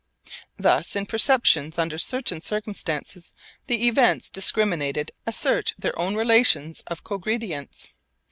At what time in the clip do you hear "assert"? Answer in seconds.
5.27-5.75